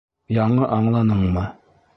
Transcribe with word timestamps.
Яңы 0.37 0.71
аңланыңмы? 0.77 1.47